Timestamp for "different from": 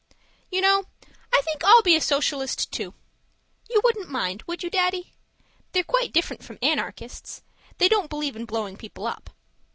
6.11-6.57